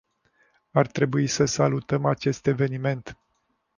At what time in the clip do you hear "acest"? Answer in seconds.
2.05-2.47